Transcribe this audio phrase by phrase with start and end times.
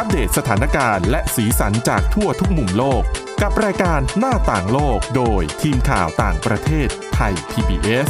[0.00, 3.02] อัปเดตสถานการณ์และสีสันจากทั่วทุกมุมโลก
[3.42, 8.08] กับรายการหน้าต่างโลกโดยทีมข่าวต่างประเทศไทย PBS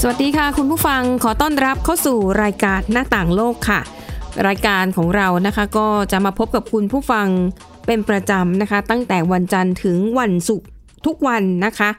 [0.00, 3.80] สวัสดีค่ะ คุณผู้ฟังขอต้อนรับเข้าสู่รายการหน้าต่างโลกค่ะ
[4.48, 7.26] รายการของเรานะคะก็จะมาพบกับคุณผู้ฟัง
[7.86, 10.68] เป็นประจำนะคะ ตั้งแต่วันจันทร์ถึงวันศุกร์
[11.06, 11.90] ทุกวันนะคะ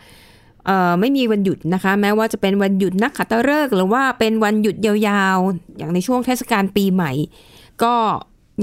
[1.00, 7.12] ไม่มีวันหยุดนะคะ แม้ว่าจะเป็นวันหยุดนักขัตฤกษ์หรือว่าเป็นวันหยุดยาวๆ อย่างในช่วงเทศกาลปีใหม่
[7.84, 7.96] ก็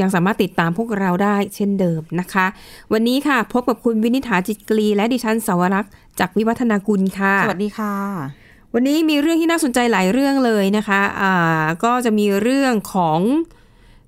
[0.01, 2.47] ยังสามารถติดตามพวกเราได้เช่นเดิมนะคะ
[2.93, 7.95] วันนี้ค่ะพบกับคุณวินิษฐาจิตกรีและดิฉันสาวรักษ์จากวิวัฒนากุลค่ะ สวัสดีค่ะ
[8.75, 13.21] วันนี้มีเรื่องที่น่าสนใจหลายเรื่องเลยนะคะอ่าก็จะมีเรื่องของ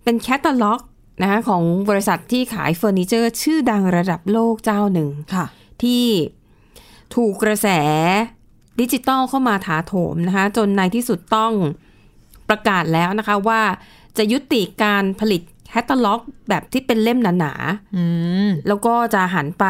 [0.05, 0.81] เป็นแคตตาล็อก
[1.23, 5.47] นะคะของบริษัทที่ขายเฟอร์นิเจอร์ ชื่อดังระดับโลกเจ้าหนึ่งค่ะ
[5.83, 6.05] ที่
[7.15, 7.69] ถูกกระแส
[8.81, 11.53] ดิจิตอลเข้ามาถาโถมนะคะ จนในที่สุดต้อง
[12.49, 13.61] ประกาศแล้วนะคะว่า
[14.17, 17.53] จะยุติการผลิตแคตตาล็อกแบบที่เป็นเล่มหนา
[17.97, 18.03] อื
[18.47, 19.65] มๆแล้วก็จะหันไป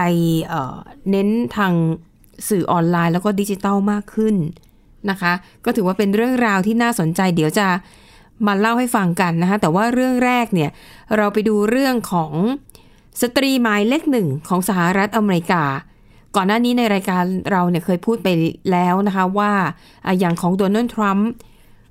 [0.48, 0.76] เอ่อ
[1.10, 1.72] เน้นทาง
[2.48, 4.34] สื่อออนไลน์แล้วก็ดิจิตอลมากขึ้น
[5.10, 5.32] นะคะ
[5.64, 7.66] ก็ถือว่าเป็นเรื่องราวที่น่าสนใจ เดี๋ยวจะ
[8.46, 10.70] มาเล่าให้ฟังกันนะคะ แต่ว่าเรื่องแรกเนี่ย
[11.16, 12.32] เราไปดูเรื่องของ
[13.22, 15.64] สตรีหมายเลขหนึ่งของสหรัฐอเมริกา
[16.36, 18.28] ก่อนหน้านี้ในรายการเราเนี่ยเคยพูดไป
[18.72, 19.52] แล้วนะคะว่า
[20.06, 21.28] อะอย่างของโดนัลด์ทรัมป์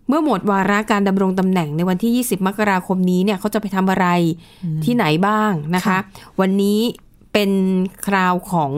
[0.08, 4.08] เมื่อหมดวาระการดำรงตำแหน่งในวันที่ 20 มกราคมนี้เนี่ยเขาจะไปทำอะไร
[4.86, 5.98] ที่ไหนบ้างนะคะ
[6.40, 6.80] วันนี้
[7.34, 7.52] เป็น
[8.08, 8.72] คราวของ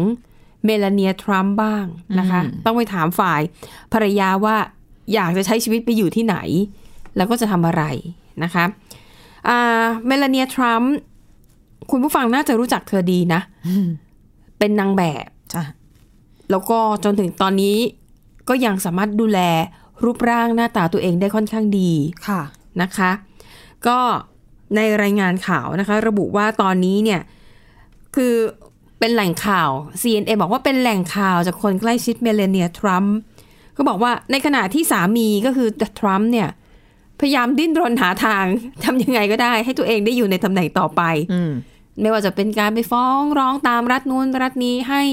[0.65, 1.85] เมลาเนียทรัมป์บ้าง
[2.19, 3.41] นะคะ ต้องไปถามฝ่าย
[3.93, 4.55] ภรรยาว่า
[5.13, 6.37] อยากจะใช้ชีวิตไปอยู่ที่ไหน
[7.17, 7.83] แล้วก็จะทำอะไร
[8.43, 8.65] นะคะ
[9.47, 10.93] อ่าเมลาเนียทรัมป์
[11.91, 13.41] คุณผู้ฟังน่าจะรู้จักเธอดีนะ
[14.59, 15.38] เป็นนางแบบจ้ะ
[16.51, 17.77] แล้วก็จนถึงตอนนี้
[18.49, 19.39] ก็ยังสามารถดูแล
[20.03, 21.91] รูปร่างหน้าตาตัวเองได้ค่อนข้างดี
[22.27, 22.41] ค่ะ
[22.81, 23.11] นะคะ
[23.87, 23.99] ก็
[24.75, 27.21] ในรายงานข่าวนะคะ ระบุว่าตอนนี้เนี่ย
[28.15, 28.33] คือ
[28.99, 29.69] เป็นแหล่งข่าว
[30.01, 33.15] CNN บอกว่าเป็นแหล่งข่าวจากคนใกล้ชิดเมเลเนียทรัมป์
[33.77, 35.67] ก็บอกว่าในขณะที่สามีก็คือ
[35.99, 36.49] ทรัมป์เนี่ย
[37.19, 38.45] พยายามดิ้นรนหาทาง
[38.83, 41.01] ทำยังไงก็ได้ ให้ตัวเองได้อยู่ในตำแหน่งต่อไป
[41.33, 41.51] อืม
[42.01, 45.03] ไม่ว่าจะเป็นการไปฟ้องร้องตามรัฐนู้นรัฐนี้ให้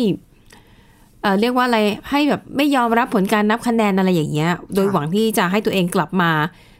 [1.26, 6.30] เอ่อเรียกว่าอะไรให้แบบไม่ยอมรับผลการนับคะแนนอะไรอย่างเงี้ย โดยหวังที่จะให้ตัวเองกลับมา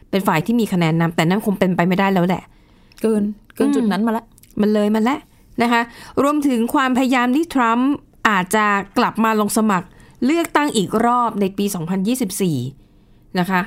[0.09, 2.43] เป็นฝ่ายที่มีคะแนนนำแต่นั่นคงเป็นไปไม่ได้แล้วแหละ
[3.01, 3.23] เกิน
[3.55, 4.25] เกินอืมจุดนั้นมาแล้ว
[4.61, 5.19] มันเลยมันแล้ว
[5.61, 5.81] นะคะ
[6.23, 7.89] รวมถึงความพยายามที่ทรัมป์
[8.29, 8.65] อาจจะ
[8.97, 9.87] กลับมาลงสมัคร
[10.25, 11.65] เลือกตั้งอีกรอบในปี
[12.51, 13.61] 2024 นะคะ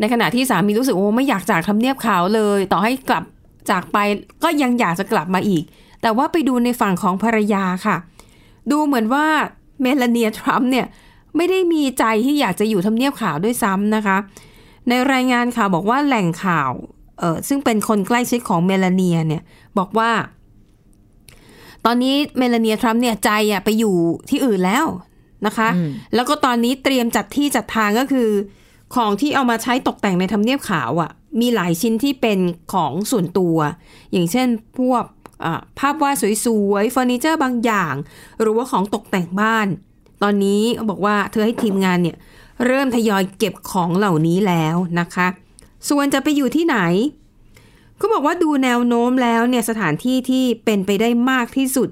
[0.00, 3.24] ในขณะที่สามีรู้สึกโอ้ไม่อยากจากทำเนียบขาวเลย ต่อให้กลับ
[3.70, 3.98] จากไป
[4.42, 5.62] ก็ยังอยากจะกลับมาอีก
[6.02, 7.96] แต่ว่าไปดูในฝั่งของภรรยาค่ะ
[8.70, 9.26] ดูเหมือนว่า
[9.82, 10.86] เมลาเนียทรัมป์เนี่ย
[11.36, 14.16] ไม่ได้มีใจที่อยากจะอยู่ทำเนียบขาวด้วยซ้ำนะคะ
[14.88, 16.72] ในรายงานข่าวบอกว่าแหล่งข่าว
[17.18, 19.42] เออซึ่งเป็นคนใกล้ชิดของเมลาเนียเนี่ย
[19.78, 20.10] บอกว่า
[21.84, 23.94] ตอนนี้เมลาเนียทรัมป์เนี่ยใจอะไปอยู่
[24.30, 24.86] ที่อื่นแล้ว
[25.46, 28.28] นะคะอืมแล้วก็ตอนนี้เตรียมจัดที่จัดทางก็คือ
[28.94, 31.10] ของที่เอามาใช้ตกแต่งในทำเนียบขาวอะ่ะ
[31.40, 32.38] มีหลายชิ้นที่เป็น
[32.72, 33.56] ของส่วนตัว
[34.12, 34.48] อย่างเช่น
[34.78, 35.15] พวกอ่า
[35.78, 37.94] ภาพวาดสวยๆเฟอร์นิเจอร์บางอย่าง
[38.40, 39.66] หรือว่าของตกแต่งบ้าน
[40.22, 42.16] ตอนนี้บอกว่าเธอให้ทีมงานเนี่ย
[42.66, 45.26] เริ่มทยอยเก็บของเหล่านี้แล้วนะคะ
[45.88, 46.78] ส่วนจะไปอยู่ที่ไหน
[48.00, 51.88] ก็บอกว่าดูแนวโน้มแล้วเนี่ยสถานที่ที่เป็นไปได้มากที่สุด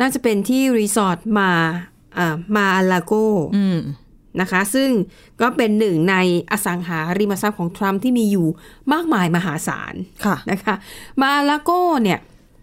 [0.00, 1.50] น่าจะเป็นที่รีสอร์ทมา
[2.18, 3.12] อ่ามาลาโก
[3.56, 3.78] อืม
[4.40, 4.90] นะคะ ซึ่ง
[5.40, 6.16] ก็เป็นหนึ่งใน
[6.50, 8.48] อสังหาริมทรัพย์ของทรัมป์ที่มีอยู่
[8.92, 9.94] มากมายมหาศาล
[10.24, 10.74] ค่ะนะคะ
[11.22, 12.18] มาลาโก้เนี่ย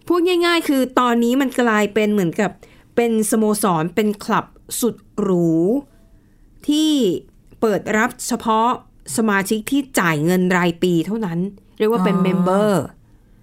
[0.07, 2.51] พูดง่าย ๆ คือตอนนี้มันกลายเป็นเหมือนกับ
[2.95, 4.45] เป็นสโมสรเป็นคลับ
[4.81, 5.49] สุดหรู
[6.67, 6.91] ที่
[7.61, 8.67] เปิดรับเฉพาะ
[9.17, 11.39] สมาชิกที่จ่ายเงินรายปีเท่านั้น
[11.77, 12.83] เรียกว่าเป็นอ๋อ member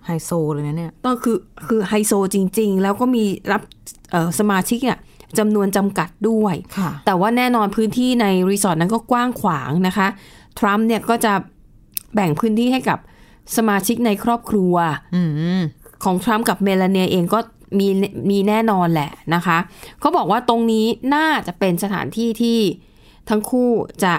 [0.07, 3.63] ไฮโซเลยนะเนี่ยก็คือคือไฮโซจริง ๆ แล้วก็มีรับ
[4.11, 4.99] เอ่อสมาชิกเนี่ย
[5.39, 10.09] จำนวนจำกัดด้วยค่ะแต่ว่าแน่นอนพื้นที่ในรีสอร์ทนั้นก็กว้างขวางนะคะ
[10.59, 11.33] ทรัมป์เนี่ยก็จะ
[12.15, 12.99] แบ่งพื้นที่ให้กับ
[13.57, 14.75] สมาชิกในครอบครัว
[15.15, 15.23] อื
[15.59, 15.63] ม
[16.05, 17.39] ของทรัมป์กับเมลาเนียเองก็
[17.79, 17.89] มี
[18.31, 19.59] มีแน่นอนแหละนะคะ
[20.01, 22.59] เขาบอกว่าตรงนี้น่าจะเป็นสถานที่ที่
[23.29, 23.71] ทั้งคู่
[24.05, 24.15] จะ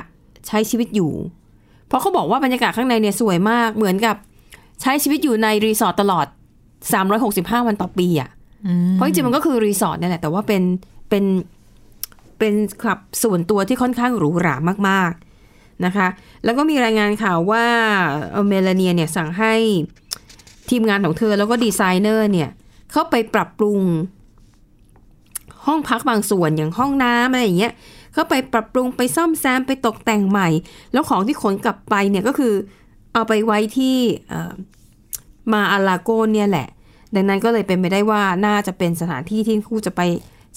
[0.48, 1.12] ใช้ชีวิตอยู่
[1.88, 4.16] เพราะเขาบอกว่าบรรยากาศข้างในเนี่ยสวยมากเหมือนกับ
[4.82, 6.26] ใช้ชีวิตอยู่ในรีสอร์ทตลอด
[6.98, 8.30] 365 วันต่อปีอะ่ะ
[8.94, 10.64] เพราะจริงๆมันก็คือรีสอร์ทนี่แหละ แต่ว่าเป็น
[11.10, 11.24] เป็น
[12.40, 14.56] เป็นคลับส่วนตัวที่ค่อนข้างหรูหรา
[14.90, 15.12] มาก
[15.48, 16.08] ๆนะคะ
[16.44, 17.66] แล้วก็มีรายงานข่าวว่า
[18.32, 19.54] เอ่อเมลาเนียเนี่ยสั่งให้
[20.70, 22.50] ทีมงานของเธอแล้วก็ดีไซเนอร์เนี่ย
[22.92, 23.80] เข้าไปปรับปรุง
[25.66, 27.74] ห้องพักบางส่วนอย่างห้องน้ำอะไรอย่างเงี้ย
[28.14, 30.50] เข้าไปปรับปรุงไปซ่อมแซมไปตกแต่งใหม่
[30.94, 32.54] แล้วของที่ขนกลับไปเนี่ยก็คือ
[33.14, 33.98] เอาไปไว้ที่
[34.30, 34.54] เอ่อ
[35.54, 36.68] มาอาลาโกเนี่ยแหละ
[37.16, 40.02] ดังนั้นก็เลยเป็นไปได้ว่าน่าจะเป็นสถานที่ที่คู่จะไป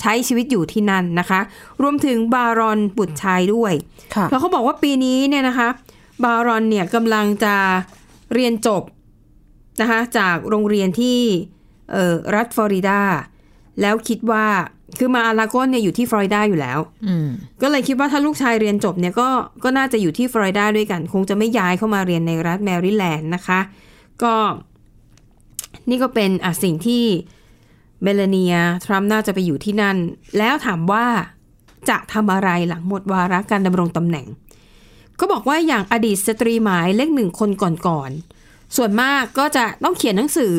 [0.01, 1.41] ใช้ชีวิตอยู่ที่นั่นนะคะ
[1.83, 3.73] รวมถึงบารอนบุตรชายด้วย
[4.15, 5.69] ค่ะเพราะเขาบอกว่าปีนี้เนี่ยนะคะ
[6.25, 7.55] บารอนเนี่ยกำลังจะ
[8.35, 8.83] เรียนจบ
[9.81, 11.19] นะคะจากโรงเรียนที่
[11.93, 13.01] เอ่อรัฐฟลอริดา
[13.81, 14.47] แล้วคิดว่า
[14.99, 17.29] คือมาอาลาโกนเนี่ยอยู่ที่ฟลอริดาอยู่แล้วอืม
[17.63, 19.29] ก็เลยคิดว่าถ้าลูกชายเรียนจบเนี่ยก็
[19.65, 23.61] ก็น่าจะอยู่ที่ฟลอริดาด้วยกัน คงจะไม่ย้ายเข้ามาเรียนในรัฐแมริแลนด์นะคะ
[24.23, 24.35] ก็
[25.91, 27.05] นี่ก็เป็นอะสิ่งที่
[28.03, 28.55] เมลานีย
[28.85, 29.97] ทรัมป์น่าจะไปอยู่ที่นั่น
[30.39, 31.07] แล้วถามว่า
[31.89, 34.27] จะทำอะไรหลังหมดวาระการดำรงตำแหน่ง
[35.21, 37.51] ก็บอกว่าอย่างอดีตสตรีหมายเลขหนึ่งคน
[37.87, 38.32] ก่อนๆ
[38.77, 40.57] ส่วนมากก็จะต้องเขียนหนังสือ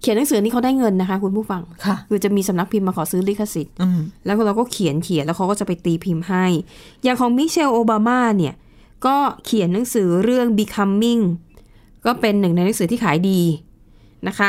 [0.00, 6.44] เขียนหนังสือนี่เขาได้เงินนะคะ คุณผู้ฟังค่ะคือจะมีสำนักพิมพ์มาขอซื้อลิขสิทธิ์อืมแล้วเราก็เขียนเขียนแล้วเขาก็จะไปตีพิมพ์ให้
[7.02, 8.54] อย่างของมิเชลโอบามาเนี่ย
[9.06, 11.22] ก็เขียนหนังสือเรื่อง becoming
[12.06, 13.40] ก็เป็นหนึ่งในหนังสือที่ขายดี
[14.28, 14.48] นะคะ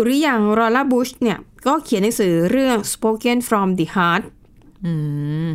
[0.00, 4.22] หรืออย่างรอล่าบุชเนี่ย ก็เขียนหนังสือเรื่อง spoken from the heart
[4.84, 4.92] อื
[5.46, 5.48] ม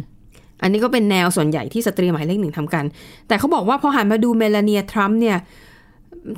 [0.62, 2.85] อันนี้ก็เป็นแนวส่วนใหญ่ที่สตรีหมายเลขหนึ่งทำกัน
[3.27, 5.38] แต่เขาบอกว่าพอหันมาดูเมลานีทรัมป์เนี่ย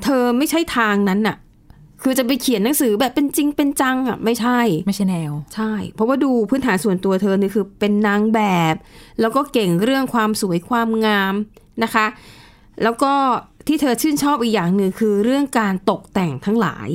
[0.04, 1.38] เธอไม่ใช่ทางนั้นน่ะ
[2.02, 8.42] คือจะไปเขียนหนังสือแบบเป็นจริงเป็นจังอะไม่ใช่ ไม่ใช่แนว ใช่ เพราะว่าดูพื้นฐานส่วนตัวเธอเนี่ยคือเป็นนางแบ
[8.74, 8.76] บ
[9.22, 11.34] แล้วก็เก่งเรื่องความสวยความงาม
[11.84, 12.06] นะคะ
[12.84, 13.14] แล้วก็
[13.68, 16.90] ที่เธอชื่นชอบอีกอย่างหนึ่งคือเรื่องการตกแต่งทั้งหลาย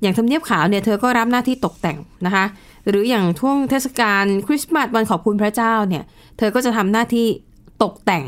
[0.00, 2.44] อย่างทำเนียบขาวเนี่ยเธอก็รับหน้าที่ตกแต่งนะคะ
[2.88, 6.04] หรืออย่างช่วงเทศกาลคริสต์มาสวันขอบคุณพระเจ้าเนี่ย
[6.38, 7.26] เธอก็จะทำหน้าที่
[7.82, 8.24] ตกแต่ง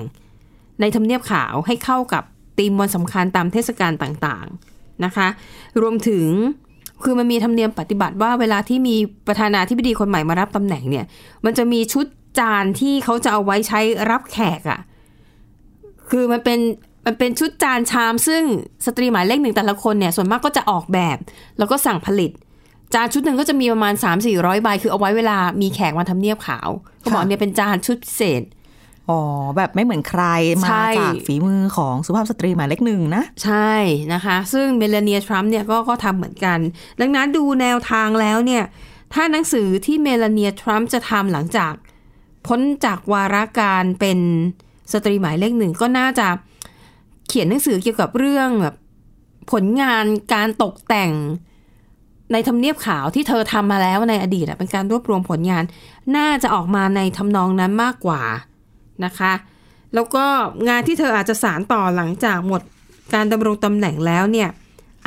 [0.80, 2.24] ในทำเนียบขาวให้เข้ากับ
[2.58, 5.28] ธีมวันสำคัญตามเทศกาลต่างๆนะคะ
[5.80, 6.28] รวมถึง
[7.04, 8.96] คือมันมีธรรมเนียมปฏิบัติว่าเวลาที่มี
[9.26, 11.04] ประธานาธิบดีคนใหม่มารับตำแหน่งเนี่ย
[11.44, 12.06] มันจะมีชุด
[12.38, 14.80] จานที่เขาจะเอาไว้ใช้รับแขกอะ่ะ
[16.10, 16.58] คือมันเป็น
[17.06, 18.42] มันเป็นชุดจานชาม ซึ่ง
[18.86, 21.18] สตรีหมายเลขหนึ่งแต่ละคนเนี่ยส่วนมากก็จะออกแบบ
[21.58, 22.30] แล้วก็สั่งผลิต
[22.94, 26.68] จานชุดหนึ่งก็จะมีประมาณ 3 4 0 0ใบคือเอาไว้เวลามีแขกมาทำเนียบขาว
[27.00, 28.42] เขาบอกเนี่ยเป็นจานชุดพิเศษ
[29.10, 29.20] อ๋อ
[29.56, 30.24] แบบไม่เหมือนใคร
[30.62, 33.72] มาใช่จากฝีมือของสุภาพสตรีหมายเลขหนึ่งนะ ใช่
[34.12, 36.58] นะคะ ซึ่งเมลานีทรัมป์เนี่ยก็ก็ทำเหมือนกัน
[37.00, 38.64] ดังนั้นดูแนวทางแล้วเนี่ย
[39.14, 41.72] ถ้าหนังสือที่เมลานีทรัมป์จะทำหลังจาก
[42.46, 44.18] พ้นจากวาระการเป็น
[44.92, 46.28] สตรีหมายเลขหนึ่งก็น่าจะ
[47.28, 48.74] เขียนหนังสือเกี่ยวกับเรื่องแบบ
[49.52, 50.04] ผลงาน
[50.34, 51.12] การตกแต่ง
[52.32, 55.64] ในทำเนียบขาวที่เธอทำมาแล้วในอดีตอะเป็นการรวบรวมผลงาน
[56.16, 58.22] น่าจะออกมาในทำนองนั้นมากกว่า
[59.04, 59.32] นะคะ
[59.94, 60.24] แล้วก็
[60.68, 62.62] งานที่เธออาจจะสารต่อหลังจากหมด
[63.14, 64.48] การดำรงตำแหน่งแล้วเนี่ย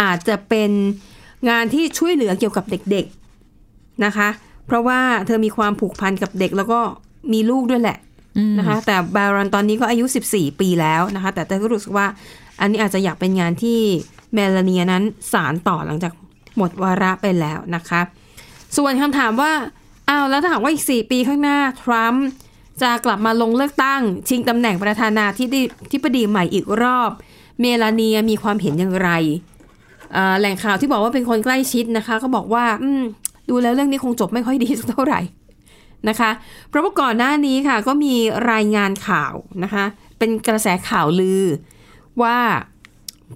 [0.02, 0.72] อาจจะเป็น
[1.50, 4.30] งานที่ช่วยเหลือเกี่ยวกับเด็กๆนะคะ
[4.66, 6.80] เพราะว่าเธอมีความผูกพันกับเด็กแล้วก็
[7.34, 7.98] มีลูกด้วยแหละ
[8.60, 12.08] นะคะ แต่บารอนตอนนี้ก็อายุ 14 ปีแล้วนะคะ แต่เธอก็รู้สึกว่า
[12.60, 13.80] อันนี้อาจจะอยากเป็นงานที่
[14.34, 15.04] เมลานีนั้น
[15.34, 16.14] สารต่อหลังจาก
[16.58, 18.02] หมดวาระไปแล้วนะคะ
[18.78, 19.52] ส่วนคำถามว่า
[20.10, 22.26] อ้าวแล้วถ้าหากว่าอีก 4 ปีข้างหน้าทรัมป์
[22.82, 25.26] จะกลับมาลงเลือกตั้ง ชิงตำแหน่งประธานา
[25.92, 27.12] ธิบดีใหม่อีกรอบ
[27.60, 29.10] เมลานีมีความเห็นอย่างไร
[30.40, 32.66] แหล่งข่าวที่บอกว่าเป็นคนใกล้ชิดนะคะ ก็บอกว่า
[33.50, 35.22] ดูแล้วเรื่องนี้คงจบไม่ค่อยดีสักเท่าไหร่
[36.10, 36.32] นะคะ
[36.70, 38.14] เพราะว่าก่อนหน้านี้ค่ะ ก็มี
[38.52, 39.34] รายงานข่าว
[39.64, 39.86] นะคะ
[40.18, 41.44] เป็นกระแสข่าวลือ
[42.22, 42.38] ว่า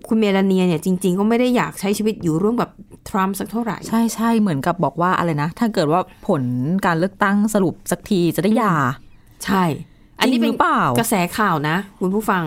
[0.08, 2.70] คุณเมลานีเนี่ยจริง ๆ ก็ไม่ได้อยากใช้ชีวิตอยู่ร่วมกับ
[3.10, 6.44] ทรัมป์สักเท่าไหร่ ใช่ใช่เหมือนกับบอกว่าอะไรนะ ถ้าเกิดว่าผล
[6.86, 8.76] การเลือกตั้งสรุปสักทีจะได้หย่า
[9.46, 9.64] ใช่
[10.20, 12.44] อันนี้จริงเป็หนรือเปล่ากระแสข่าวนะ คุณผู้ฟัง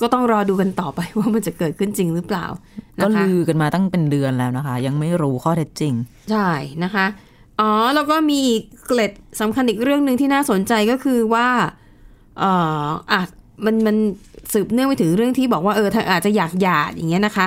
[0.00, 2.46] ก็ต้องรอดูกันต่อไปว่ามันจะเกิดขึ้นจริงหรือเปล่า
[3.02, 5.94] ก็นะคะลือกันมาตั้งเป็นเดือนแล้วนะคะ ยังไม่รู้ข้อเท็จจริง
[6.30, 6.48] ใช่
[6.84, 7.06] นะคะ
[7.60, 11.48] อ๋อ แล้วก็มีอีกเกล็ดสำคัญอีกเรื่องหนึ่งที่น่าสนใจก็คือว่า
[12.38, 12.52] เอ่
[12.84, 13.20] ออะ
[13.64, 13.96] มันมัน
[14.52, 17.46] สืบเนื่องไปถึงเรื่องที่บอกว่าเออเธออาจจะอยากหย่าอย่างเงี้ยนะคะ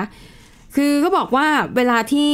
[0.74, 1.46] คือก็บอกว่า
[1.76, 2.30] เวลาที่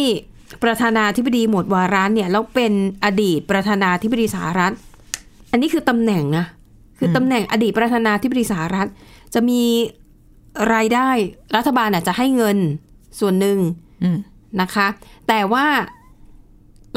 [0.62, 2.72] ประธานาธิบดีหมดวาระเนี่ยแล้วเป็น
[3.04, 4.72] อดีตประธานาธิบดีสหรัฐ
[5.52, 6.44] อันนี้คือตำแหน่งนะ
[6.99, 8.88] คือตำแหน่งอดีตประธานาธิบดีสหรัฐ
[9.35, 9.62] จะมี
[10.75, 11.09] รายได้
[11.56, 12.59] รัฐบาลอาจจะให้เงิน
[13.21, 13.59] ส่วนหนึ่ง
[14.02, 14.18] อืม
[14.61, 14.87] นะคะ
[15.28, 15.66] แต่ว่า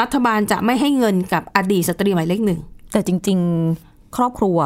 [0.02, 2.60] รัฐบาลจะไม่ให้เงินกับอดีตสตรีหมายเลขหนึ่ง
[2.92, 3.40] แต่จริง
[3.78, 4.58] ๆ ครอบครัว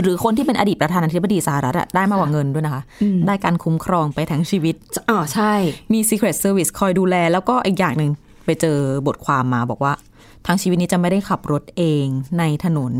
[0.00, 2.82] หรือคนที่เป็นอดีตประธานาธิบดีสหรัฐอะได้มากกว่าเงินด้วยนะคะ
[3.26, 4.74] ได้การคุ้มครองไปทั้งชีวิต
[5.10, 5.52] อ๋อใช่
[5.92, 8.10] มี Secret Service คอยดูแล แล้วก็อีกอย่างหนึ่ง
[8.44, 8.76] ไปเจอ
[9.06, 9.92] บทความมาบอกว่า
[10.46, 12.06] ทั้งชีวิตนี้จะไม่ได้ขับรถเอง
[12.38, 12.92] ในถนน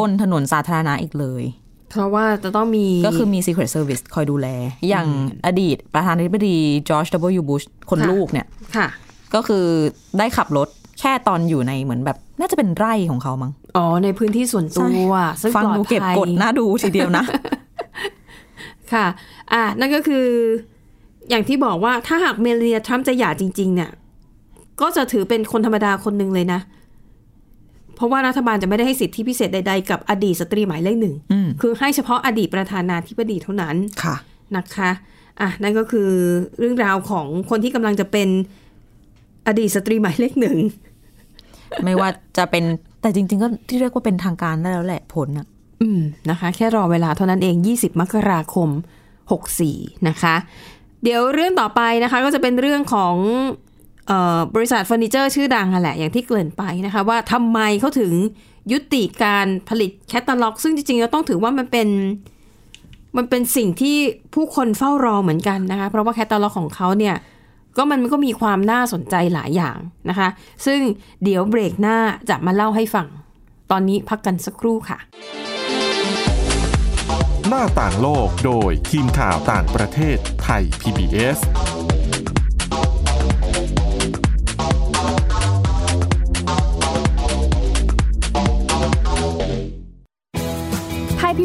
[0.00, 1.44] บนถนนสาธารณะอีกเลย
[1.90, 4.46] เพราะว่าจะต้องมีก็คือมี Secret Service คอยดูแล
[4.88, 5.06] อย่าง
[5.46, 6.56] อดีตประธานาธิบดี
[6.88, 7.06] จอร์จ
[7.40, 7.42] W.
[7.48, 8.46] Bush คนค่ะลูกเนี่ย
[8.76, 8.86] ค่ะ
[9.34, 9.64] ก็คือ
[10.18, 10.68] ได้ขับรถ
[11.00, 17.24] แค่ตอนอยู่ในเหมือนแบบ น่าจะเป็นไร่ของเขามั้งอ๋อ ในพื้นที่ส่วนตัวซึ่งฟังปลอดดูเก็บภัยกดน่าดูทีเดียวนะ
[18.92, 19.06] ค่ะ
[19.52, 20.26] อะ นั่นก็คือ
[21.30, 23.90] อย่างที่บอกว่าถ้าหากเมลานีทรัมป์จะหย่าจริง ๆ เนี่ย
[24.80, 26.60] ก็จะถือเป็นคนธรรมดาคนหนึ่งเลยนะ
[27.94, 34.16] เพราะว่ารัฐบาลจะไม่ได้ให้สิทธิพิเศษใดๆ กับอดีตสตรีหมายเลขหนึ่งอืมคือให้เฉพาะอดีตประธานาธิบดีเท่านั้นค่ะ
[34.56, 34.90] นะคะ
[35.40, 36.08] อะนั่นก็คือ
[36.58, 38.28] เรื่องราวของคนที่กำลังจะเป็น
[39.46, 40.58] อดีตสตรีหมายเลขหนึ่ง
[41.84, 42.08] ไม่ว่า
[42.38, 42.64] จะเป็น
[43.02, 45.46] แต่จริง ๆ ก็ที่เรียกว่าเป็นทางการได้แล้วแหละผลอะ
[45.82, 48.68] อืมนะคะ แค่รอเวลาเท่านั้นเอง 20 มกราคม
[49.38, 50.34] 64 นะคะ
[51.02, 53.69] เดี๋ยวเรื่องต่อไปนะคะ ก็จะเป็นเรื่องของเออ
[54.54, 58.12] บริษัทเฟอร์นิเจอร์ชื่อดังแหละอย่างที่เกริ่นไปนะคะว่าทำไมเขาถึง
[58.72, 61.88] ยุติการผลิตแคตตาล็อก ซึ่งจริงๆเราต้องถือว่ามันเป็น
[63.16, 63.96] มันเป็นสิ่งที่
[64.34, 67.16] ผู้คนเฝ้ารอเหมือนกันนะคะ เพราะว่าแคตตาล็อกของเขาเนี่ย
[67.76, 69.76] ก็มันก็มีความน่าสนใจหลายอย่าง
[70.08, 70.28] นะคะ
[70.66, 70.80] ซึ่ง
[71.24, 71.96] เดี๋ยวเบรกหน้า
[72.30, 73.06] จะมาเล่าให้ฟัง
[73.70, 74.98] ตอนนี้พักกันสักครู่ค่ะ
[77.48, 81.38] หน้าต่างโลกโดยทีมข่าวต่างประเทศไทย PBS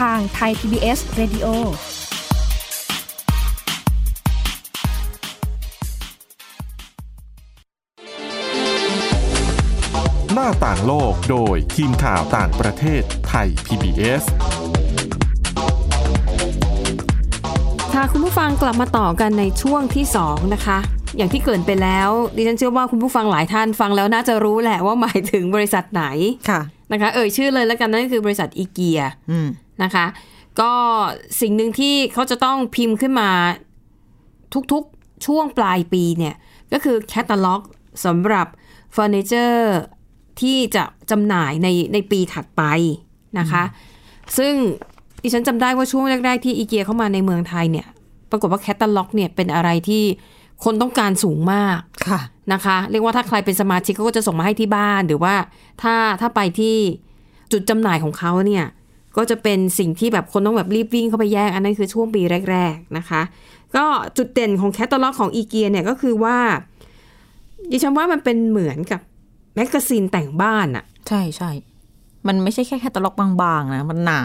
[0.10, 1.46] างไทย PBS Radio
[10.32, 14.22] หน้าต่างโลกโดยทีมข่าวต่างประเทศไทย PBS
[17.94, 20.78] ค่ะคุณผู้ฟังกลับมาต่อกันในช่วงที่ 2 นะคะ
[21.16, 26.04] อย่างที่เกรินไปแล้ว ดิฉันเชื่อว่าคุณผู้ฟังหลายท่านฟังแล้วน่าจะรู้แหละว่าหมายถึงบริษัทไหน
[26.48, 26.60] ค่ะ
[26.92, 29.00] นะคะ เอ่ยชื่อเลยแล้วกันนั่นก็คือบริษัทอีเกีย
[29.30, 29.48] อืม
[29.82, 30.06] นะคะ
[30.60, 30.72] ก็
[31.40, 33.30] สิ่งหนึ่งที่เขาจะต้องพิมพ์ขึ้นมา
[34.72, 36.34] ทุกๆช่วงปลายปีเนี่ย
[36.72, 37.62] ก็คือแคตตาล็อก
[38.04, 38.46] สำหรับ
[38.92, 39.78] เฟอร์นิเจอร์
[40.40, 42.62] ที่จะจำหน่ายในในปีถัดไป
[43.38, 43.64] นะคะ
[44.38, 44.54] ซึ่ง
[45.22, 47.86] ดิฉันจำได้ว่าช่วงแรก ๆ ที่อีเกียเข้ามาในเมืองไทยเนี่ย
[48.30, 50.04] ปรากฏว่าแคตตาล็อกเนี่ยเป็นอะไรที่
[50.64, 51.78] คนต้องการสูงมาก
[52.08, 52.20] ค่ะ
[52.52, 55.34] นะคะ เรียกว่าถ้าใครเป็นสมาชิกเขาก็จะส่งมาให้ที่บ้านหรือว่า
[55.82, 56.76] ถ้าถ้าไปที่
[57.52, 58.64] จุดจำหน่ายของเขาเนี่ย
[59.16, 63.22] ก็จะเป็นสิ่งที่แบบคนต้องแบบรีบวิ่งเข้าไปแย่งอันนั้นคือช่วงปีแรก ๆนะคะ
[63.76, 63.84] ก็
[64.16, 66.38] จุดเด่นของแคตตาล็อกของอีเกียเนี่ยก็คือว่า
[67.70, 69.00] ดิฉันว่ามันเป็นเหมือนกับ
[69.54, 71.50] magazine แต่งบ้านอะใช่ใช่
[72.26, 74.20] มันไม่ใช่แค่แคตตาล็อกบางๆนะมันหนา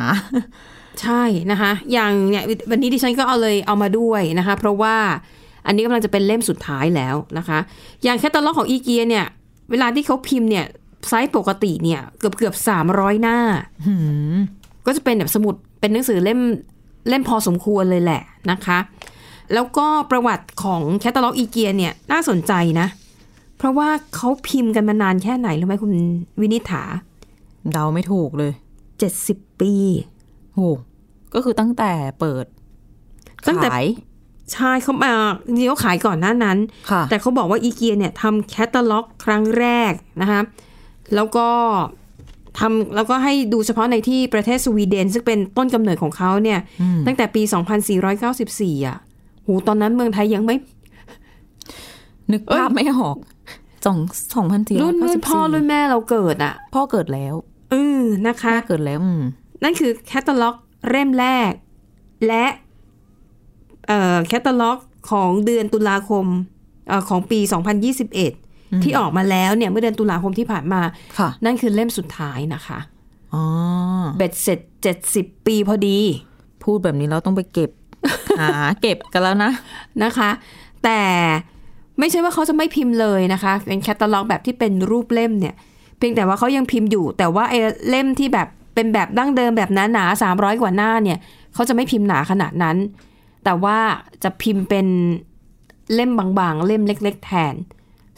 [1.01, 4.95] ใช่นะคะ อย่างเนี่ยวันนี้ดิฉันก็เอาเลยเอามาด้วยนะคะ เพราะว่า
[5.67, 7.59] อันนี้กำลังจะเป็นเล่มสุดท้ายแล้วนะคะ
[8.03, 9.25] อย่างแคตตาล็อกของอีเกียเนี่ย
[9.71, 10.65] เวลาที่เขาพิมพ์เนี่ย
[11.07, 13.37] ไซส์ปกติเนี่ยเกือบเกือบสามร้อยหน้า
[14.85, 16.39] ก็จะเป็นแบบสมุดเป็นหนังสือเล่ม
[17.09, 18.21] เล่มพอสมควรเลยแหละ
[18.51, 18.79] นะคะ
[19.53, 22.87] แล้วก็ประวัติของแคตตาล็อกอีเกียเนี่ยน่าสนใจนะ
[23.57, 25.93] เพราะว่าเขาพิมพ์กันมานานแค่ไหนรู้ไหมคุณ
[26.41, 26.83] วินิษฐา
[27.71, 28.51] เดาไม่ถูกเลย
[28.99, 29.73] เจ็ดสิบปี
[30.53, 30.67] โอ้
[31.33, 32.45] ก็คือตั้งแต่เปิด
[33.47, 33.85] ตั้งแต่ขาย
[34.53, 35.11] ใช่เขามา
[35.47, 36.57] จริงๆเขาขายก่อนหน้านั้น
[36.91, 40.41] ค่ะแต่เขาบอกว่าอีเกียเนี่ยทำแคตตาล็อกครั้งแรกนะคะ
[41.15, 41.47] แล้วก็
[42.59, 46.59] ทำแล้วก็ให้ดูเฉพาะในที่ประเทศสวีเดน ซึ่งเป็นต้นกำเนิดของเขาเนี่ย
[47.07, 47.41] ตั้งแต่ปี
[48.13, 48.97] 2494 อะ
[49.43, 50.55] โหตอนนั้นเมืองไทยยังไม่
[52.31, 53.17] นึกภาพไม่ออก
[53.85, 53.97] สอง
[54.35, 57.33] สองพันสี่รุ่นรุ่นพ่อรุ่นแม่เราเกิดอะ พ่อเกิดแล้ว
[57.71, 59.21] เออนะคะแม่เกิดแล้วอืม
[59.63, 60.55] นั่นคือแคตตาล็อก
[60.89, 61.51] เล่มแรก
[62.27, 62.66] และเอ่อ
[64.27, 64.79] แคตตาล็อก
[65.11, 66.25] ของเดือนตุลาคม
[66.87, 67.39] เออของปี
[68.11, 70.81] 2021 ที่ออกมาแล้วเนี่ยเมื่อเดือนตุลาคมที่ผ่านมา
[71.17, 72.79] ค่ะนั่นคือเล่มสุดท้ายนะคะ
[73.33, 73.43] อ๋อ
[74.17, 74.59] เบ็ดเสร็จ
[75.03, 75.97] 70ปีพอดี
[76.63, 77.71] พูดแบบนี้เราต้องไปเก็บ
[78.39, 78.49] หา
[78.81, 79.51] เก็บกันแล้วนะ
[80.03, 80.29] นะคะ
[80.83, 81.01] แต่
[81.99, 85.55] ไม่ใช่ว่าเขาจะไม่พิมพ์เลยนะคะ เป็นแคตตาล็อกแบบที่เป็นรูปเล่มเนี่ย
[85.97, 91.17] เพียงแต่ว่าเขายังพิมพ์อยู่ แต่ว่าไอ้เล่มที่แบบเป็นแบบดั้งเดิมแบบหนาหนาสามร้อยกว่าหน้าเนี่ย
[91.53, 92.77] เขาจะไม่พิมพ์หนาขนาดนั้น
[93.47, 93.79] แต่ว่า
[94.23, 94.87] จะพิมพ์เป็น
[95.93, 97.55] เล่มบางๆ เล่มเล็ก ๆ แทน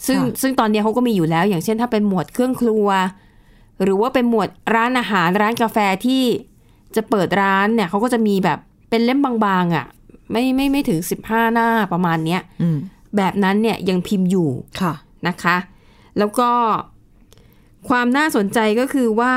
[0.06, 2.88] ซึ่งค่ะซึ่งตอนนี้เขาก็มีอยู่แล้ว อย่างเช่นถ้าเป็นหมวดเครื่องครัว
[3.84, 6.24] หรือว่าเป็นหมวดร้านอาหารร้านกาแฟที่
[6.96, 8.60] จะเปิดร้านเนี่ยเขาก็จะมีแบบ
[8.90, 9.86] เป็นเล่มบางๆอะ่ะ
[10.32, 12.78] ไม่ไม่ไม่ถึงสิบห้าหน้าประมาณเนี้ยอืม
[13.18, 14.50] แบบนั้นเนี่ยยังพิมพ์อยู่
[14.82, 14.94] ค่ะ
[15.28, 15.58] นะคะ
[16.18, 16.50] แล้วก็
[17.90, 19.34] ความน่าสนใจก็คือว่า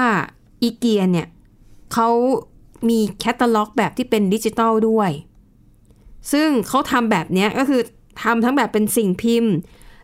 [0.62, 1.28] อีเกียเนี่ย
[1.92, 2.08] เขา
[2.88, 5.10] มีแคตตาล็อกแบบที่เป็นดิจิตอลด้วย
[6.32, 7.80] ซึ่งเขาทำแบบเนี้ยก็คือ
[8.22, 9.52] ทำทั้งแบบเป็นสิ่งพิมพ์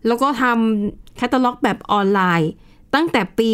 [0.06, 2.50] แล้วก็ทำแคตตาล็อกแบบออนไลน์
[2.94, 3.52] ตั้งแต่ปี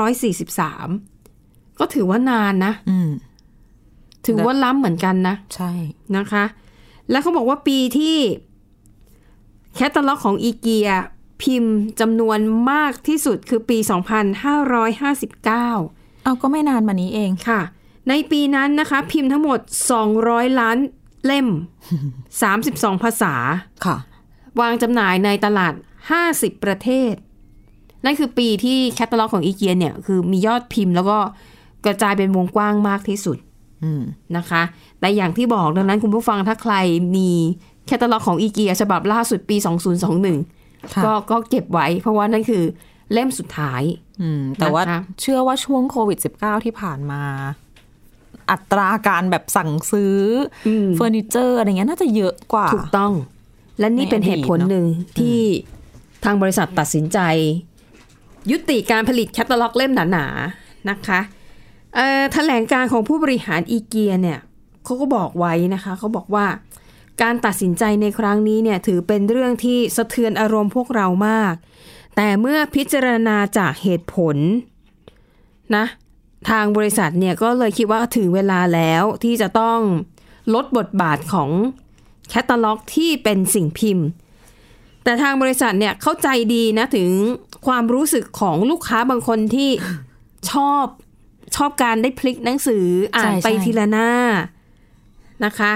[0.00, 3.10] 2543 ก็ถือว่านานนะอืม
[4.26, 5.70] ถือว่าล้ำเหมือนกันนะ ใช่
[6.16, 6.44] นะคะ
[7.10, 8.16] แล้วเขาบอกว่าปีที่
[9.74, 10.88] แคตตาล็อกของอีเกีย
[11.42, 12.38] พิมพ์จำนวน
[12.70, 15.46] มากที่สุดคือปี 2559
[16.24, 17.60] เอาก็ไม่นานมานี้เองค่ะ
[18.08, 19.58] ในปีนั้นนะคะ พิมพ์ทั้งหมด
[20.08, 20.78] 200 ล้าน
[21.26, 21.46] เล่ม
[22.44, 23.34] 32 ภาษา
[23.84, 23.96] ค่ะ
[24.60, 25.72] วางจำหน่ายในตลาด
[26.18, 27.14] 50 ประเทศ
[28.04, 31.18] นั่นคือปีที่แคตตาล็อกของอีเกียเนี่ย คือมียอดพิมพ์แล้วก็
[31.84, 33.38] กระจายเป็นวงกว้างมากที่สุด
[33.84, 34.02] อืม
[34.36, 34.62] นะคะ
[35.00, 36.74] แต่อย่างที่บอกดังนั้นคุณผู้ฟังถ้าใคร
[37.16, 37.30] มี
[37.86, 39.56] แคตตาล็อกของอีเกียฉบับล่าสุดปี
[40.26, 42.62] 2021ค่ะก็ก็เก็บไว้ เพราะว่านั่นคือ
[43.12, 43.82] เล่มสุดท้าย
[44.22, 47.22] อืมแต่ว่านะคะเชื่อว่าช่วงโควิด -19 ที่ผ่านมา
[48.50, 50.18] อัตราการแบบสั่งซื้อ
[50.68, 53.12] อมเฟอร์นิเจอร์อะไรเงี้ยน่าจะเยอะกว่าถูกต้อง
[53.78, 54.86] และนี่เป็นเหตุผลหนึ่ง
[55.18, 55.40] ที่
[56.24, 57.18] ทางบริษัทตัดสินใจ
[58.50, 61.20] ยุติการผลิตแคตตาล็อกเล่มหนาๆนะคะ
[61.94, 64.38] เอ่อแถลงการของผู้บริหารอีเกียเนี่ย
[64.84, 66.46] เขาก็บอกไว้นะคะเขาบอกว่า
[67.22, 71.54] การตัดสินใจในครั้งนี้เนี่ยถือเป็นเรื่องที่สะเทือนอารมณ์พวกเรามาก
[72.16, 74.36] แต่เมื่อพิจารณาจากเหตุผล
[75.76, 75.84] นะ
[76.50, 79.78] ทางบริษัทเนี่ยก็เลยคิดว่าถึงเวลาแล้วที่จะต้อง
[80.54, 81.50] ลดบทบาทของ
[82.28, 84.06] แคตตาล็อกที่เป็นสิ่งพิมพ์
[85.04, 87.10] แต่ทางบริษัทเนี่ยเข้าใจดีนะถึง
[87.66, 89.70] ความรู้สึกของลูกค้าบางคนที่
[90.50, 90.84] ชอบ
[91.56, 94.10] ชอบการได้พลิกหนังสืออ่านไปทีละหน้า
[95.44, 95.72] นะคะ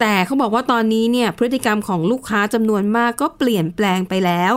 [0.00, 4.54] แต่เขาบอกว่าตอนนี้เนี่ยพฤติกรรมของลูกค้าจำนวนมากก็เปลี่ยนแปลงไปแล้ว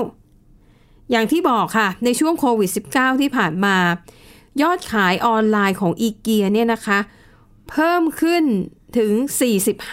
[1.12, 3.76] อย่างที่บอกค่ะ ในช่วงโควิด -19 ที่ผ่านมา
[4.62, 7.00] ยอดขายออนไลน์ของอีเกียเนี่ยนะคะ
[7.70, 8.44] เพิ่มขึ้น
[8.98, 9.12] ถึง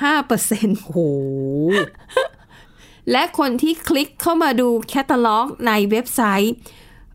[0.00, 0.98] 45%โอ้โห
[3.10, 6.54] และคนที่คลิกเข้ามาดูแคตตาล็อกในเว็บไซต์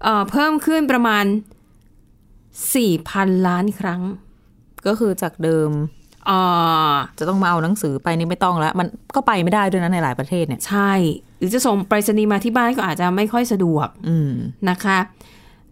[0.04, 1.26] เอ่อเพิ่มขึ้นประมาณ
[2.76, 4.02] 4,000 ล้านครั้ง
[4.88, 5.70] ก็คือจากเดิม
[6.30, 10.94] อ่าจะต้องมาเอาหนังสือไปนี่ไม่ต้องแล้ว มันก็ไปไม่ได้ด้วยนะในหลายประเทศเนี่ย ใช่
[11.38, 14.32] หรือจะส่งไปรษณีย์มาที่บ้านก็อาจจะไม่ค่อยสะดวกอืม
[14.70, 14.98] นะคะ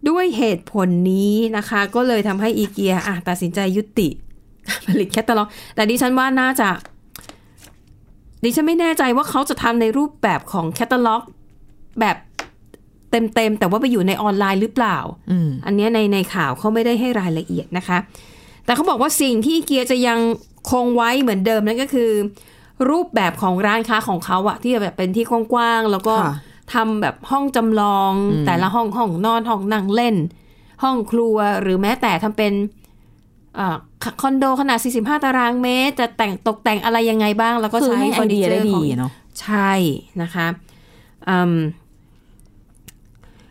[0.08, 4.08] ด้วยเหตุผลนี้นะคะ ก็เลยทำให้อีเกียอะตัดสินใจยุติ
[4.68, 6.68] การผลิตแคตตาล็อก แต่ดิฉันว่าน่าจะ
[8.44, 11.22] ดิฉันไม่แน่ใจว่าเขาจะทำในรูปแบบของแคตตาล็อก
[12.00, 12.16] แบบ
[13.10, 14.98] เต็มๆแต่ว่าไปอยู่ในออนไลน์หรือเปล่า
[15.30, 17.98] อืมอันเนี้ยในในข่าวเขาไม่ได้ให้รายละเอียดนะคะ
[18.64, 20.18] แต่เขาบอกว่าสิ่งที่อีเกียจะยัง
[20.70, 22.10] คงไว้เหมือนเดิมนั่นก็คือ
[22.90, 26.34] รูปแบบของร้านค้าของเขาอะที่แบบเป็นที่กว้างๆแล้วก็ค่ะ
[26.72, 28.12] ทำแบบห้องจำลอง
[28.46, 30.16] แต่ละห้องห้องนอนห้องนั่งเล่น
[30.82, 32.52] ห้องครัวหรือแม้แต่ทำเป็น
[33.58, 33.76] อา
[34.22, 39.72] คอนโดขนาด 45 ตารางเมตร จะแต่งตกแต่งอะไรยังไงบ้าง แล้วก็คือใช้ให้ไอเดียได้ดีของเนาะใช่
[40.22, 40.46] นะคะ
[41.28, 41.56] อืม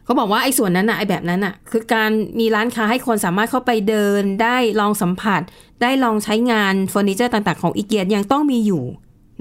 [0.04, 5.42] เขาบอกว่าไอ้ส่วนนั้นอะไอ้แบบนั้นอะคือการมีร้านค้าให้คนสามารถเข้าไปเดินได้ลองสัมผัส
[5.82, 8.84] ได้ลองใช้งานเฟอร์นิเจอร์ต่าง ๆ ของอีเกียยังต้องมีอยู่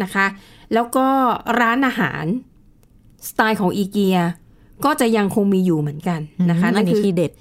[0.02, 0.26] นะคะ
[0.74, 1.06] แล้วก็
[1.60, 2.24] ร้านอาหาร
[3.28, 4.18] สไตล์ของอีเกีย
[4.84, 7.32] ก็จะยังคงมีอยู่เหมือนกันนะคะอันั่นนนี้คือที่เด็ด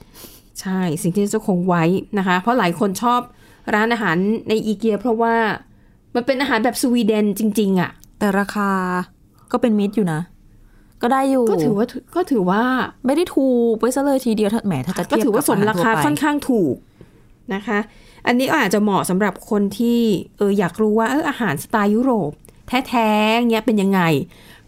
[0.62, 1.84] ใช่สิ่งที่จะคงไว้
[2.18, 3.22] นะคะ เพราะหลายคนชอบ
[3.76, 4.18] ร้านอาหาร
[4.50, 5.36] ในอีเกีย เพราะว่า
[6.16, 8.70] มันเป็นอาหารแบบสวีเดนจริง ๆอะ แต่ราคา
[9.52, 10.22] ก็เป็นมิตรอยู่นะ
[11.02, 12.64] ก็ได้อยู่ ก็ถือว่าก็ถือว่า
[13.06, 16.76] ไม่ได้ถูกไปซะเลยทีเดียวถ้าแหมถ้าจะก็เทียบถือว่ากับสมราคาหทั่วไปค่อนข้างถูก
[17.54, 17.80] นะคะ
[18.28, 20.00] อันนี้ก็อาจจะเหมาะสำหรับคนที่
[20.38, 22.32] เอออยากรู้ว่าเอออาหารสไตล์ยุโรป
[22.90, 24.02] แท้ๆเนี้ยเป็นยังไง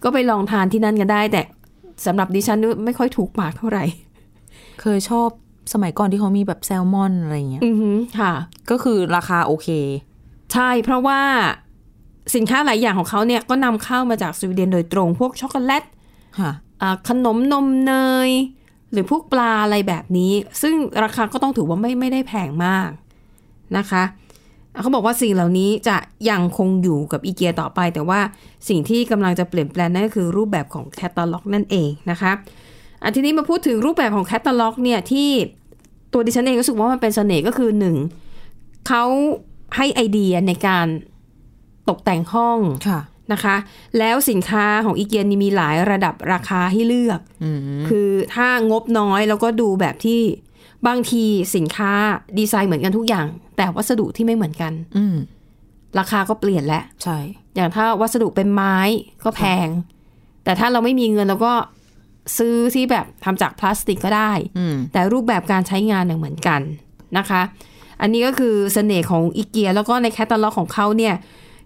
[0.03, 1.41] ก็ไปลองทานที่นั่นกันได้ แต่
[2.05, 3.83] สำหรับดิฉันไม่ค่อยถูกปากเท่าไหร่
[4.81, 5.27] เคยชอบ
[5.73, 8.33] สมัยก่อนที่เขามีแบบแซลมอนอะไรเงี้ยอือหือค่ะ
[8.69, 9.67] ก็คือราคาโอเค
[10.53, 11.19] ใช่เพราะว่า
[12.35, 15.83] สินค้าหลายอย่างของเขาเนี่ยก็นำเข้ามาจากสวีเดนโดยตรงพวกช็อกโกแลต
[16.39, 17.93] ค่ะอ่าขนมนมเน
[18.27, 18.29] ย
[18.91, 20.31] หรือพวกปลาอะไรแบบนี้
[20.61, 22.89] ซึ่งราคาก็ต้องถือว่าไม่ไม่ได้แพงมาก
[23.77, 24.24] นะคะอะ
[24.81, 25.97] เขาบอกว่าสิ่งเหล่านี้จะ
[26.29, 28.19] ยังคงอยู่กับอีเกียต่อไป แต่ว่า
[28.69, 32.31] สิ่งที่กำลังจะเปลี่ยนแปลงนั่นก็คือรูปแบบของแคตตาล็อกนั่นเองนะคะ
[33.03, 35.29] อันทีนี้มาพูดถึงรูปแบบของแคตตาล็อกเนี่ยที่
[36.13, 37.95] ตัวดิฉันเองรู้สึกว่ามันเป็นเสน่ห์ก็คือหนึ่ง
[38.87, 39.03] เขา
[39.75, 40.87] ให้ไอเดียในการ
[41.89, 42.99] ตกแต่งห้องค่ะ
[43.33, 43.55] นะคะ
[43.99, 50.21] แล้วสินค้าของอีเกียนี่มีหลายระดับราคาให้เลือกอืมคือถ้างบน้อยแล้วก็ดูแบบที่
[50.87, 51.23] บางที
[51.55, 51.91] สินค้า
[52.37, 53.25] ดีไซน์เหมือนกันทุกอย่าง
[53.57, 55.15] แต่วัสดุที่ไม่เหมือนกัน อืม
[55.99, 57.17] ราคาก็เปลี่ยนแล้วใช่
[57.55, 58.77] อย่างถ้าวัสดุเป็นไม้
[59.23, 59.67] ก็แพง
[60.43, 61.53] แต่ถ้าเราไม่มีเงินเราก็
[62.37, 66.61] ซื้อที่แบบทำจากพลาสติกก็ได้อืมแต่รูปแบบการใช้งานเนี่ยเหมือนกัน
[67.17, 67.41] นะคะ
[68.01, 71.15] อันนี้ก็คือเสน่ห์ของอีเกีย แล้วก็ในแคตตาล็อกของเขาเนี่ย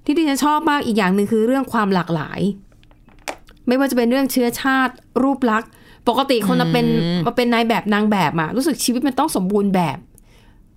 [0.06, 2.40] ที่ดิฉันชอบมากอีกอย่างหนึ่งคือเรื่องความหลากหลาย
[3.68, 5.70] ไม่ว่าจะเป็นเรื่องเชื้อชาติ รูปลักษณ์
[6.10, 6.86] ปกติคนมาเป็น
[7.26, 9.98] มาเป็นนายแบบนางแบบอะรู้สึกชีวิตมันต้องสมบูรณ์แบบ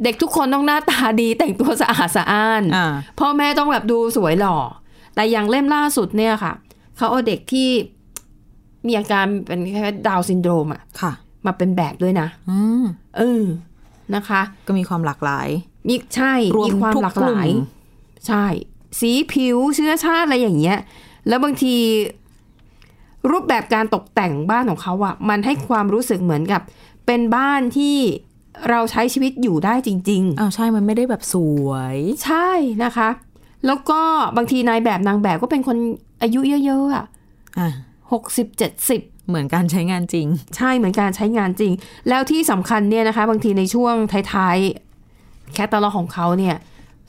[0.02, 2.86] เด็กทุกคนต้องหน้าตาดีแต่งตัวสะอาดสะอ้านอ่า
[3.20, 4.56] พ่อแม่ต้องแบบดูสวยหล่อ
[5.14, 6.52] แต่อย่างเล่มล่าสุดเนี่ยค่ะ
[6.96, 7.68] เขาเอาเด็กที่
[8.86, 11.12] มีอาการเป็นแค่ดาวน์ซินโดรมอะค่ะ
[11.46, 12.84] มาเป็นแบบด้วยนะอืม
[13.16, 13.44] เออ
[14.14, 15.48] นะคะ ก็มีความหลากหลาย
[15.88, 17.66] มีใช่รวมมีความทุกหลากหลายกลุ่ม
[18.26, 18.44] ใช่
[19.00, 20.78] สีผิวเชื้อชาติอะไรอย่างเงี้ย
[21.28, 21.76] แล้วบางที
[23.30, 26.62] รูปแบบการตกแต่งบ้านของเขาอะมันให้ความรู้สึกเหมือนกับ
[27.06, 27.96] เป็นบ้านที่
[28.70, 31.34] เราใช้ชีวิตอยู่ได้จริงอ้าวใช่มันไม่ได้แบบส
[31.66, 32.48] วยๆใช่
[32.84, 33.08] นะคะ
[33.66, 34.00] แล้วก็
[34.36, 35.76] บางทีนายแบบนางแบบก็เป็นคน
[36.22, 37.06] อายุเยอะๆอะ
[37.58, 37.68] อ่า
[38.12, 41.72] หกสิบเจ็ดสิบเหมือนการใช้งานจริง ใช่เหมือนการใช้งานจริง
[42.08, 43.94] แล้วที่สำคัญเนี่ยนะคะ บางทีในช่วง
[44.32, 46.56] ท้ายๆ แคตตาล็อกของเขาเนี่ย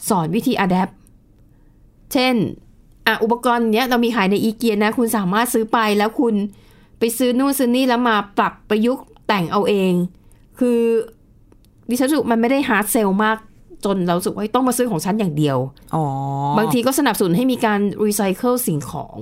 [0.09, 0.89] สอนวิธี adapt
[2.13, 2.35] เช่น
[3.07, 6.35] อะอุปกรณ์เนี้ยเรามีขายในอีเกียนะ คุณสามารถซื้อไปแล้วคุณ
[6.99, 9.93] ไปซื้อนู่นซื้อนี่แล้วมาปรับประยุกต์แต่งเอาเอง
[10.59, 10.79] คือ
[11.89, 13.37] ดิฉันรู้สึกมันไม่ได้ hard sell มาก
[13.85, 15.57] จนเรารู้สึกว่าต้องมาซื้อของฉันอย่างเดียว
[15.95, 16.03] อ๋อ
[16.57, 19.17] บางทีก็สนับสนุนให้มีการรีไซเคิลสิ่งของ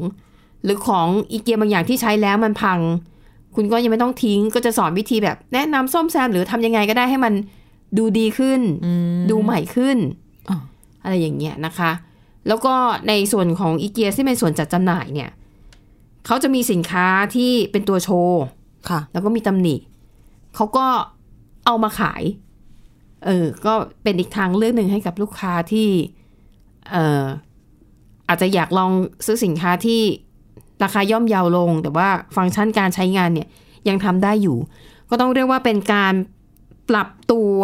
[0.64, 2.80] หรือของอีเกียบางอย่างที่ใช้แล้วมันพัง
[3.56, 7.34] คุณก็ยังไม่ต้องทิ้ง ก็จะสอนวิธีแบบแนะนำซ่อมแซมหรือทำยังไงก็ได้ให้มัน
[7.98, 8.62] ดูดีขึ้น
[9.32, 9.98] ดูใหม่ขึ้น
[10.50, 10.58] อ๋อ
[11.04, 11.92] อะไรอย่างเงี้ยนะคะ
[12.48, 12.74] แล้วก็
[13.08, 15.30] ในส่วนของอีเกียที่เป็นส่วนจัดจำหน่ายเนี่ย
[16.26, 18.42] เขาจะมีสินค้าที่เป็นตัวโชว์
[18.90, 19.76] ค่ะแล้วก็มีตำหนิ
[20.56, 20.86] เขาก็
[21.66, 22.24] เอามาขาย
[23.26, 25.90] เออก็เป็นอีกทางเลือกหนึ่งให้กับลูกค้าที่
[26.92, 27.26] เออ
[28.28, 28.92] อาจจะอยากลอง
[29.26, 30.02] ซื้อสินค้าที่
[30.84, 33.48] ราคาย่อมเยาวลง แต่ว่าฟังก์ชันการใช้งานเนี่ย
[33.88, 34.58] ยังทำได้อยู่
[35.10, 36.14] ก็ต้องเรียกว่าเป็นการ
[36.90, 37.58] ปรับตัว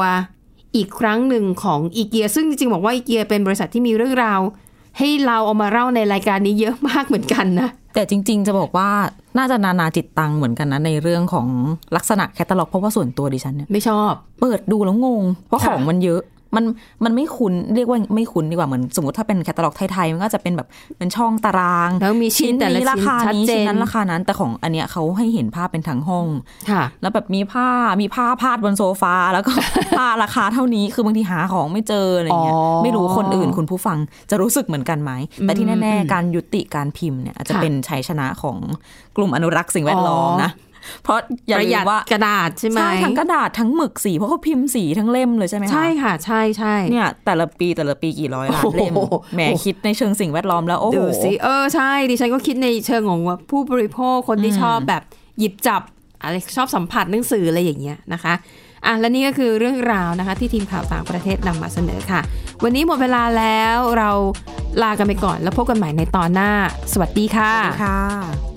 [0.75, 4.41] อีกครั้งหนึ่งของอีเกีย ซึ่งจริงๆ บอกว่าอีเกียเป็นบริษัทที่มีเรื่องราว
[4.97, 8.89] ให้เราเอามาเล่าในรายการนี้เยอะมากเหมือนกันนะ แต่จริง ๆ จะบอกว่า
[9.37, 11.47] น่าจะนานาจิตตังเหมือนกันนะ ในเรื่องของ
[11.95, 16.21] ลักษณะแคตตาล็อกเพราะว่าส่วนตัวดิฉันเนี่ยไม่ชอบ เปิดดูแล้วงง เพราะค่ะของมันเยอะ
[16.55, 16.63] มัน
[17.03, 26.27] มันไม่คุ้นเรียกว่าไม่คุ้นดีกว่าเหมือนสมมติถ้าเป็นแคตตาล็อกไทยๆมันก็จะเป็นแบบเป็นช่องตาราง แล้วมีชิ้นแต่ละนี้ราชิ้นคาชัดนี้เจชิ้นนนั้นราคานั้น แต่ของอันเนี้ยเขาให้เห็นภาพเป็นทั้งห้อง
[26.71, 27.67] ค่ะ แล้วแบบมีผ้า
[28.01, 29.51] มีผ้าพาดบนโซฟา แล้วก็
[29.97, 33.97] ผ้าราคาเท่านี้คือบางทีหาของไม่เจออะไรเงี้ยอ๋อไม่รู้คนอื่นคุณผู้ฟัง
[34.29, 38.57] จะรู้สึกเหมือนกันไหมแต่ที่แน่อืมๆการยุติการพิมพ์เนี่ยอาจจะค่ะเป็นชัยชนะของ
[39.15, 40.51] กลุ่มอนุรักษ์สิ่งแวดล้อมอ๋อนะ
[41.03, 55.03] เพราะอย่าประลืหยัมดว่ากระดาษใช่ไหมใช่ทั้งกระดาษทั้งหมึกสีเพราะเขาพิมพ์สีทั้งเล่มเลยใช่ไหมคะใช่ค่ะ ใช่ใช่เนี่ยแต่ละปีแต่ละปีกี่ร้อยล้านเล่มโอ้โหแหมคิดในเชิงสิ่งแวดล้อมแล้วโอ้โหดูสิเออใช่ดิฉันก็คิดในเชิงของว่าผู้บริโภคคนที่ชอบแบบ
[55.39, 55.81] หยิบจับ
[56.21, 58.33] อะไรชอบสัมผัสหนังสืออะไรอย่างเงี้ยนะคะ
[58.85, 62.21] อะและนี่ก็คือเรื่องราวนะคะ ที่ทีมข่าวต่างประเทศนำมาเสนอค่ะ
[62.63, 64.11] วันนี้หมดเวลาแล้วเรา
[64.83, 66.51] ลากันไปก่อนแล้วพบกันใหม่ในตอนหน้า
[66.93, 68.56] สวัสดีค่ะค่ะ